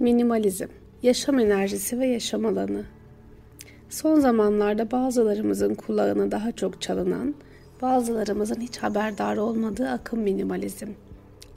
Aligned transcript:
Minimalizm, 0.00 0.66
yaşam 1.02 1.38
enerjisi 1.38 1.98
ve 1.98 2.06
yaşam 2.06 2.46
alanı. 2.46 2.84
Son 3.88 4.20
zamanlarda 4.20 4.90
bazılarımızın 4.90 5.74
kulağına 5.74 6.30
daha 6.30 6.52
çok 6.52 6.82
çalınan, 6.82 7.34
bazılarımızın 7.82 8.60
hiç 8.60 8.78
haberdar 8.78 9.36
olmadığı 9.36 9.88
akım 9.88 10.20
minimalizm. 10.20 10.88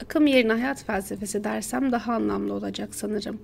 Akım 0.04 0.26
yerine 0.26 0.52
hayat 0.52 0.84
felsefesi 0.84 1.44
dersem 1.44 1.92
daha 1.92 2.12
anlamlı 2.12 2.54
olacak 2.54 2.94
sanırım. 2.94 3.40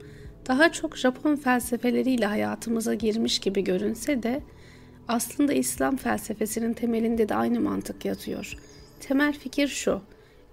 Daha 0.49 0.73
çok 0.73 0.97
Japon 0.97 1.37
felsefeleriyle 1.37 2.27
hayatımıza 2.27 2.95
girmiş 2.95 3.39
gibi 3.39 3.65
görünse 3.65 4.23
de 4.23 4.41
aslında 5.09 5.53
İslam 5.53 5.97
felsefesinin 5.97 6.73
temelinde 6.73 7.29
de 7.29 7.35
aynı 7.35 7.61
mantık 7.61 8.05
yatıyor. 8.05 8.55
Temel 9.01 9.33
fikir 9.33 9.69
şu. 9.69 10.01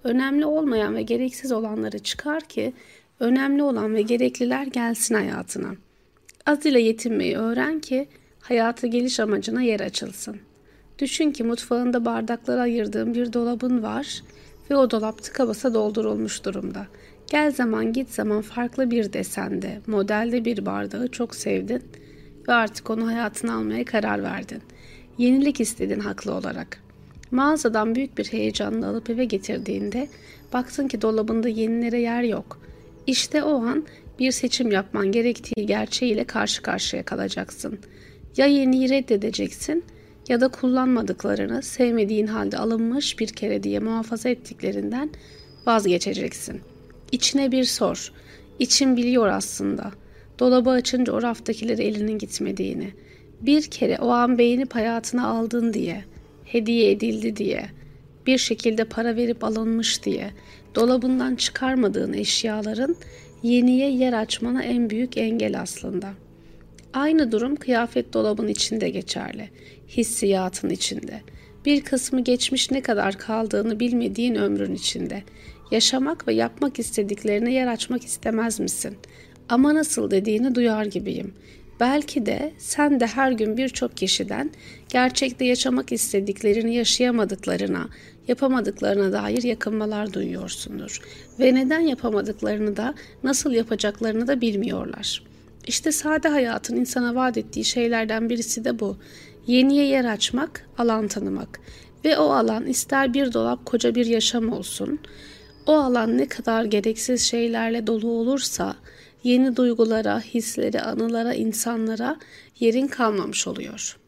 Önemli 0.04 0.46
olmayan 0.46 0.96
ve 0.96 1.02
gereksiz 1.02 1.52
olanları 1.52 1.98
çıkar 1.98 2.40
ki 2.40 2.72
önemli 3.20 3.62
olan 3.62 3.94
ve 3.94 4.02
gerekliler 4.02 4.66
gelsin 4.66 5.14
hayatına. 5.14 5.74
Az 6.46 6.66
ile 6.66 6.80
yetinmeyi 6.80 7.36
öğren 7.36 7.80
ki 7.80 8.08
hayatı 8.40 8.86
geliş 8.86 9.20
amacına 9.20 9.62
yer 9.62 9.80
açılsın. 9.80 10.36
Düşün 10.98 11.30
ki 11.30 11.44
mutfağında 11.44 12.04
bardaklara 12.04 12.60
ayırdığın 12.60 13.14
bir 13.14 13.32
dolabın 13.32 13.82
var 13.82 14.22
ve 14.70 14.76
o 14.76 14.90
dolap 14.90 15.22
tıka 15.22 15.48
basa 15.48 15.74
doldurulmuş 15.74 16.44
durumda. 16.44 16.86
Gel 17.30 17.52
zaman 17.52 17.92
git 17.92 18.10
zaman 18.10 18.42
farklı 18.42 18.90
bir 18.90 19.12
desende, 19.12 19.80
modelde 19.86 20.44
bir 20.44 20.66
bardağı 20.66 21.08
çok 21.08 21.34
sevdin 21.34 21.82
ve 22.48 22.52
artık 22.52 22.90
onu 22.90 23.06
hayatına 23.06 23.54
almaya 23.54 23.84
karar 23.84 24.22
verdin. 24.22 24.62
Yenilik 25.18 25.60
istedin 25.60 26.00
haklı 26.00 26.34
olarak. 26.34 26.80
Mağazadan 27.30 27.94
büyük 27.94 28.18
bir 28.18 28.24
heyecanla 28.24 28.88
alıp 28.88 29.10
eve 29.10 29.24
getirdiğinde 29.24 30.08
baktın 30.52 30.88
ki 30.88 31.02
dolabında 31.02 31.48
yenilere 31.48 32.00
yer 32.00 32.22
yok. 32.22 32.58
İşte 33.06 33.42
o 33.42 33.62
an 33.62 33.86
bir 34.18 34.30
seçim 34.30 34.70
yapman 34.70 35.12
gerektiği 35.12 35.66
gerçeğiyle 35.66 36.24
karşı 36.24 36.62
karşıya 36.62 37.02
kalacaksın. 37.02 37.78
Ya 38.36 38.46
yeniyi 38.46 38.90
reddedeceksin 38.90 39.84
ya 40.28 40.40
da 40.40 40.48
kullanmadıklarını 40.48 41.62
sevmediğin 41.62 42.26
halde 42.26 42.58
alınmış 42.58 43.18
bir 43.18 43.28
kere 43.28 43.62
diye 43.62 43.78
muhafaza 43.78 44.28
ettiklerinden 44.28 45.10
vazgeçeceksin. 45.66 46.60
İçine 47.12 47.52
bir 47.52 47.64
sor. 47.64 48.12
İçin 48.58 48.96
biliyor 48.96 49.28
aslında. 49.28 49.92
Dolabı 50.38 50.70
açınca 50.70 51.12
o 51.12 51.22
raftakileri 51.22 51.82
elinin 51.82 52.18
gitmediğini. 52.18 52.90
Bir 53.40 53.62
kere 53.62 53.98
o 53.98 54.08
an 54.08 54.38
beğenip 54.38 54.74
hayatına 54.74 55.28
aldın 55.28 55.72
diye, 55.72 56.04
hediye 56.44 56.90
edildi 56.90 57.36
diye, 57.36 57.66
bir 58.26 58.38
şekilde 58.38 58.84
para 58.84 59.16
verip 59.16 59.44
alınmış 59.44 60.02
diye, 60.02 60.30
dolabından 60.74 61.36
çıkarmadığın 61.36 62.12
eşyaların 62.12 62.96
yeniye 63.42 63.90
yer 63.90 64.12
açmana 64.12 64.62
en 64.62 64.90
büyük 64.90 65.16
engel 65.16 65.60
aslında. 65.60 66.12
Aynı 66.92 67.32
durum 67.32 67.56
kıyafet 67.56 68.12
dolabın 68.12 68.48
içinde 68.48 68.88
geçerli, 68.88 69.50
hissiyatın 69.88 70.70
içinde. 70.70 71.20
Bir 71.64 71.80
kısmı 71.80 72.24
geçmiş 72.24 72.70
ne 72.70 72.80
kadar 72.80 73.18
kaldığını 73.18 73.80
bilmediğin 73.80 74.34
ömrün 74.34 74.74
içinde. 74.74 75.22
Yaşamak 75.70 76.28
ve 76.28 76.34
yapmak 76.34 76.78
istediklerine 76.78 77.52
yer 77.52 77.66
açmak 77.66 78.04
istemez 78.04 78.60
misin? 78.60 78.96
Ama 79.48 79.74
nasıl 79.74 80.10
dediğini 80.10 80.54
duyar 80.54 80.84
gibiyim. 80.84 81.34
Belki 81.80 82.26
de 82.26 82.52
sen 82.58 83.00
de 83.00 83.06
her 83.06 83.32
gün 83.32 83.56
birçok 83.56 83.96
kişiden 83.96 84.50
gerçekte 84.88 85.44
yaşamak 85.44 85.92
istediklerini 85.92 86.74
yaşayamadıklarına, 86.74 87.88
yapamadıklarına 88.28 89.12
dair 89.12 89.42
yakınmalar 89.42 90.12
duyuyorsundur. 90.12 91.00
Ve 91.40 91.54
neden 91.54 91.80
yapamadıklarını 91.80 92.76
da 92.76 92.94
nasıl 93.22 93.52
yapacaklarını 93.52 94.26
da 94.26 94.40
bilmiyorlar. 94.40 95.22
İşte 95.66 95.92
sade 95.92 96.28
hayatın 96.28 96.76
insana 96.76 97.14
vaat 97.14 97.38
ettiği 97.38 97.64
şeylerden 97.64 98.30
birisi 98.30 98.64
de 98.64 98.80
bu. 98.80 98.96
Yeniye 99.46 99.86
yer 99.86 100.04
açmak, 100.04 100.66
alan 100.78 101.08
tanımak. 101.08 101.60
Ve 102.04 102.18
o 102.18 102.30
alan 102.30 102.66
ister 102.66 103.14
bir 103.14 103.32
dolap 103.32 103.66
koca 103.66 103.94
bir 103.94 104.06
yaşam 104.06 104.52
olsun. 104.52 104.98
O 105.66 105.72
alan 105.72 106.18
ne 106.18 106.28
kadar 106.28 106.64
gereksiz 106.64 107.22
şeylerle 107.22 107.86
dolu 107.86 108.08
olursa 108.08 108.76
yeni 109.26 109.56
duygulara, 109.56 110.20
hislere, 110.20 110.80
anılara, 110.80 111.34
insanlara 111.34 112.16
yerin 112.60 112.86
kalmamış 112.86 113.46
oluyor.'' 113.46 114.06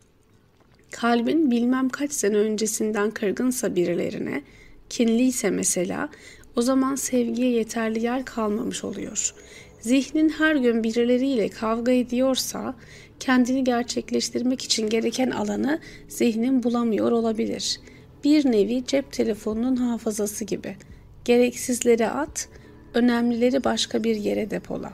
kalbin 0.90 1.50
bilmem 1.50 1.88
kaç 1.88 2.12
sene 2.12 2.36
öncesinden 2.36 3.10
kırgınsa 3.10 3.76
birilerine, 3.76 4.42
kinliyse 4.90 5.50
mesela, 5.50 6.08
o 6.56 6.62
zaman 6.62 6.94
sevgiye 6.94 7.50
yeterli 7.50 8.04
yer 8.04 8.24
kalmamış 8.24 8.84
oluyor. 8.84 9.34
Zihnin 9.80 10.28
her 10.28 10.56
gün 10.56 10.84
birileriyle 10.84 11.48
kavga 11.48 11.92
ediyorsa, 11.92 12.74
kendini 13.20 13.64
gerçekleştirmek 13.64 14.62
için 14.62 14.88
gereken 14.88 15.30
alanı 15.30 15.78
zihnin 16.08 16.62
bulamıyor 16.62 17.12
olabilir. 17.12 17.80
Bir 18.24 18.52
nevi 18.52 18.84
cep 18.86 19.12
telefonunun 19.12 19.76
hafızası 19.76 20.44
gibi. 20.44 20.76
Gereksizleri 21.24 22.08
at, 22.08 22.48
önemlileri 22.94 23.64
başka 23.64 24.04
bir 24.04 24.16
yere 24.16 24.50
depola. 24.50 24.92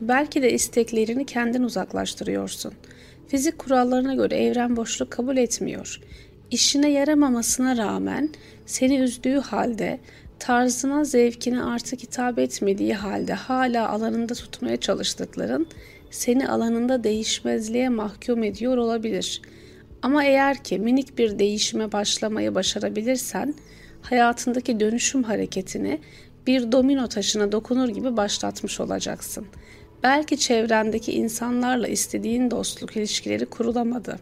Belki 0.00 0.42
de 0.42 0.52
isteklerini 0.52 1.26
kendin 1.26 1.62
uzaklaştırıyorsun.'' 1.62 2.74
Fizik 3.28 3.58
kurallarına 3.58 4.14
göre 4.14 4.36
evren 4.36 4.76
boşluk 4.76 5.10
kabul 5.10 5.36
etmiyor. 5.36 6.00
İşine 6.50 6.90
yaramamasına 6.90 7.76
rağmen 7.76 8.30
seni 8.66 8.98
üzdüğü 8.98 9.38
halde, 9.38 10.00
tarzına, 10.38 11.04
zevkine 11.04 11.62
artık 11.62 12.02
hitap 12.02 12.38
etmediği 12.38 12.94
halde 12.94 13.34
hala 13.34 13.88
alanında 13.88 14.34
tutmaya 14.34 14.76
çalıştıkların 14.76 15.66
seni 16.10 16.48
alanında 16.48 17.04
değişmezliğe 17.04 17.88
mahkum 17.88 18.42
ediyor 18.42 18.76
olabilir. 18.76 19.42
Ama 20.02 20.24
eğer 20.24 20.64
ki 20.64 20.78
minik 20.78 21.18
bir 21.18 21.38
değişime 21.38 21.92
başlamayı 21.92 22.54
başarabilirsen, 22.54 23.54
hayatındaki 24.02 24.80
dönüşüm 24.80 25.22
hareketini 25.22 26.00
bir 26.46 26.72
domino 26.72 27.08
taşına 27.08 27.52
dokunur 27.52 27.88
gibi 27.88 28.16
başlatmış 28.16 28.80
olacaksın.'' 28.80 29.46
Belki 30.02 30.38
çevrendeki 30.38 31.12
insanlarla 31.12 31.88
istediğin 31.88 32.50
dostluk 32.50 32.96
ilişkileri 32.96 33.46
kurulamadı. 33.46 34.18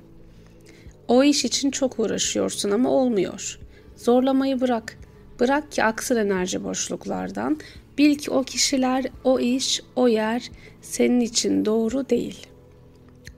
O 1.08 1.24
iş 1.24 1.44
için 1.44 1.70
çok 1.70 1.98
uğraşıyorsun 1.98 2.70
ama 2.70 2.90
olmuyor. 2.90 3.58
Zorlamayı 3.96 4.60
bırak. 4.60 4.98
Bırak 5.40 5.72
ki 5.72 5.84
aksın 5.84 6.16
enerji 6.16 6.64
boşluklardan. 6.64 7.58
Bil 7.98 8.14
ki 8.14 8.30
o 8.30 8.42
kişiler, 8.42 9.04
o 9.24 9.40
iş, 9.40 9.80
o 9.96 10.08
yer 10.08 10.50
senin 10.82 11.20
için 11.20 11.64
doğru 11.64 12.08
değil. 12.10 12.46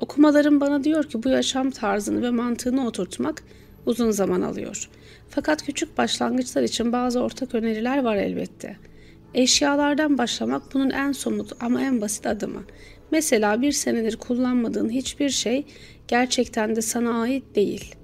Okumalarım 0.01 0.61
bana 0.61 0.85
diyor 0.85 1.05
ki 1.05 1.23
bu 1.23 1.29
yaşam 1.29 1.71
tarzını 1.71 2.23
ve 2.23 2.31
mantığını 2.31 2.87
oturtmak 2.87 3.43
uzun 3.87 4.11
zaman 4.11 4.41
alıyor. 4.41 4.91
Fakat 5.31 5.63
küçük 5.63 5.99
başlangıçlar 5.99 6.63
için 6.63 6.93
bazı 6.93 7.21
ortak 7.21 7.55
öneriler 7.55 8.05
var 8.05 8.17
elbette.'' 8.17 8.96
Eşyalardan 9.37 10.19
başlamak 10.19 10.75
bunun 10.75 10.91
en 10.91 11.13
somut 11.13 11.53
ama 11.61 11.83
en 11.83 12.01
basit 12.01 12.27
adımı. 12.27 12.63
Mesela 13.11 13.63
bir 13.63 13.73
senedir 13.73 14.17
kullanmadığın 14.17 14.89
hiçbir 14.89 15.31
şey 15.31 15.65
gerçekten 16.09 16.77
de 16.77 16.83
sana 16.83 17.21
ait 17.21 17.45
değil. 17.55 17.95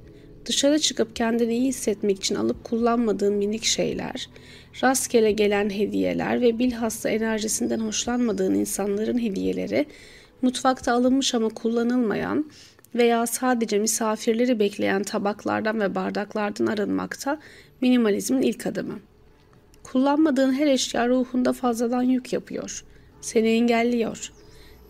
Dışarı 0.47 0.79
çıkıp 0.79 1.17
kendini 1.17 1.55
iyi 1.55 1.69
hissetmek 1.69 2.17
için 2.17 2.35
alıp 2.35 2.65
kullanmadığın 2.65 3.35
minik 3.35 3.65
şeyler, 3.65 4.29
rastgele 4.83 5.33
gelen 5.33 5.71
hediyeler 5.71 6.41
ve 6.41 6.59
bilhassa 6.59 7.09
enerjisinden 7.09 7.81
hoşlanmadığın 7.81 8.55
insanların 8.55 9.19
hediyeleri, 9.19 9.87
mutfakta 10.43 10.93
alınmış 10.93 11.35
ama 11.35 11.49
kullanılmayan 11.49 12.51
veya 12.95 13.27
sadece 13.27 13.79
misafirleri 13.79 14.59
bekleyen 14.59 15.03
tabaklardan 15.03 15.81
ve 15.81 15.95
bardaklardan 15.95 16.67
arınmakta 16.67 17.39
minimalizmin 17.81 18.43
ilk 18.43 18.67
adımı. 18.67 19.12
Kullanmadığın 19.93 20.53
her 20.53 20.67
eşya 20.67 21.09
ruhunda 21.09 21.53
fazladan 21.53 22.03
yük 22.03 22.33
yapıyor. 22.33 22.85
Seni 23.21 23.49
engelliyor. 23.49 24.33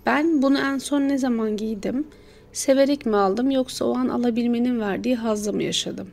Ben 0.06 0.43
bunu 0.43 0.59
en 0.59 0.79
son 0.79 1.00
ne 1.00 1.19
zaman 1.19 1.56
giydim? 1.56 2.06
Severek 2.53 3.06
mi 3.06 3.17
aldım 3.17 3.50
yoksa 3.50 3.85
o 3.85 3.97
an 3.97 4.09
alabilmenin 4.09 4.81
verdiği 4.81 5.17
hazzı 5.17 5.53
mı 5.53 5.62
yaşadım? 5.62 6.09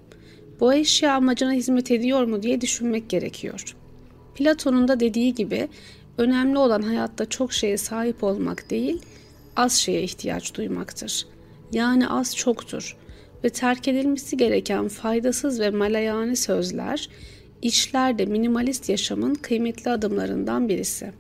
Bu 0.60 0.74
eşya 0.74 1.14
amacına 1.14 1.52
hizmet 1.52 1.92
ediyor 1.92 2.24
mu 2.24 2.44
diye 2.44 2.62
düşünmek 2.62 3.10
gerekiyor. 3.10 3.76
Platon'un 4.36 4.88
da 4.88 5.00
dediği 5.00 5.34
gibi 5.34 5.68
önemli 6.18 6.58
olan 6.58 6.82
hayatta 6.82 7.26
çok 7.26 7.54
şeye 7.54 7.78
sahip 7.78 8.24
olmak 8.24 8.70
değil, 8.70 9.02
az 9.56 9.74
şeye 9.74 10.04
ihtiyaç 10.04 10.56
duymaktır. 10.56 11.26
Yani 11.72 12.10
az 12.10 12.36
çoktur 12.36 12.98
ve 13.44 13.50
terk 13.50 13.88
edilmesi 13.88 14.38
gereken 14.38 14.88
faydasız 14.88 15.60
ve 15.60 15.70
malayani 15.70 16.36
sözler 16.36 17.10
İşler 17.62 18.20
de 18.20 18.26
minimalist 18.26 18.90
yaşamın 18.90 19.36
kıymetli 19.36 19.92
adımlarından 19.92 20.70
birisi. 20.70 21.12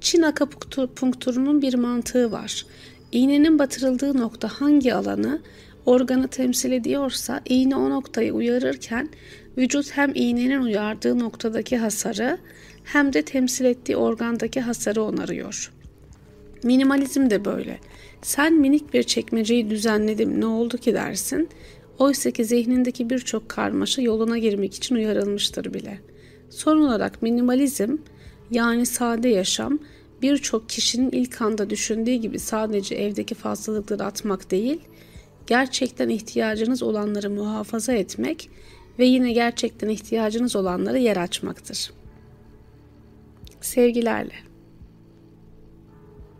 Çin 0.00 0.22
akupunkturunun 0.22 1.62
bir 1.62 1.74
mantığı 1.74 2.32
var. 2.32 2.66
İğnenin 3.12 3.58
batırıldığı 3.58 4.18
nokta 4.18 4.48
hangi 4.48 4.94
alanı, 4.94 5.42
organı 5.86 6.28
temsil 6.28 6.72
ediyorsa 6.72 7.40
iğne 7.46 7.76
o 7.76 7.90
noktayı 7.90 8.34
uyarırken 8.34 9.08
vücut 9.58 9.96
hem 9.96 10.12
iğnenin 10.14 10.62
uyardığı 10.62 11.18
noktadaki 11.18 11.76
hasarı 11.76 12.38
hem 12.84 13.12
de 13.12 13.22
temsil 13.22 13.64
ettiği 13.64 13.96
organdaki 13.96 14.60
hasarı 14.60 15.02
onarıyor. 15.02 15.72
Minimalizm 16.62 17.30
de 17.30 17.44
böyle. 17.44 17.78
Sen 18.22 18.54
minik 18.54 18.94
bir 18.94 19.02
çekmeceyi 19.02 19.70
düzenledim 19.70 20.40
ne 20.40 20.46
oldu 20.46 20.78
ki 20.78 20.94
dersin. 20.94 21.48
Oysa 22.02 22.30
ki 22.30 22.44
zihnindeki 22.44 23.10
birçok 23.10 23.48
karmaşa 23.48 24.02
yoluna 24.02 24.38
girmek 24.38 24.74
için 24.74 24.94
uyarılmıştır 24.94 25.74
bile. 25.74 26.00
Son 26.50 26.76
olarak 26.76 27.22
minimalizm 27.22 27.96
yani 28.50 28.86
sade 28.86 29.28
yaşam 29.28 29.78
birçok 30.22 30.68
kişinin 30.68 31.10
ilk 31.10 31.42
anda 31.42 31.70
düşündüğü 31.70 32.14
gibi 32.14 32.38
sadece 32.38 32.94
evdeki 32.94 33.34
fazlalıkları 33.34 34.04
atmak 34.04 34.50
değil, 34.50 34.80
gerçekten 35.46 36.08
ihtiyacınız 36.08 36.82
olanları 36.82 37.30
muhafaza 37.30 37.92
etmek 37.92 38.50
ve 38.98 39.04
yine 39.04 39.32
gerçekten 39.32 39.88
ihtiyacınız 39.88 40.56
olanlara 40.56 40.98
yer 40.98 41.16
açmaktır. 41.16 41.90
Sevgilerle. 43.60 44.51